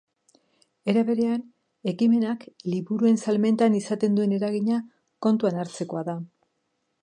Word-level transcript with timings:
Era 0.93 1.01
berean, 1.09 1.43
ekimenak 1.91 2.45
liburuen 2.75 3.21
salmentan 3.27 3.77
izaten 3.81 4.17
duen 4.21 4.35
eragina 4.39 4.81
kontuan 5.27 5.61
hartzekoa 5.67 6.05
da. 6.11 6.19